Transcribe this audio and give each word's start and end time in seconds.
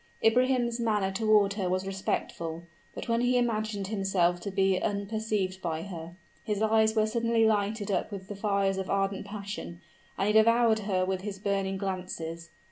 Ibrahim's 0.23 0.79
manner 0.79 1.11
toward 1.11 1.53
her 1.53 1.69
was 1.69 1.85
respectful; 1.85 2.63
but 2.95 3.07
when 3.07 3.21
he 3.21 3.37
imagined 3.37 3.85
himself 3.89 4.39
to 4.39 4.49
be 4.49 4.81
unperceived 4.81 5.61
by 5.61 5.83
her, 5.83 6.15
his 6.43 6.59
eyes 6.59 6.95
were 6.95 7.05
suddenly 7.05 7.45
lighted 7.45 7.91
up 7.91 8.11
with 8.11 8.27
the 8.27 8.35
fires 8.35 8.79
of 8.79 8.89
ardent 8.89 9.27
passion; 9.27 9.79
and 10.17 10.25
he 10.25 10.33
devoured 10.33 10.79
her 10.89 11.05
with 11.05 11.21
his 11.21 11.37
burning 11.37 11.77
glances. 11.77 12.49